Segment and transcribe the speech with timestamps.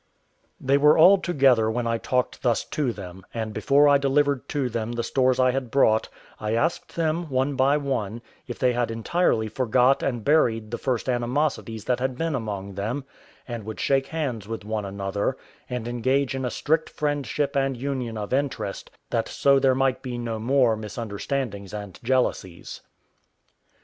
[0.59, 4.67] They were all together when I talked thus to them; and before I delivered to
[4.67, 8.89] them the stores I had brought, I asked them, one by one, if they had
[8.89, 13.03] entirely forgot and buried the first animosities that had been among them,
[13.47, 15.37] and would shake hands with one another,
[15.69, 20.17] and engage in a strict friendship and union of interest, that so there might be
[20.17, 22.81] no more misunderstandings and jealousies.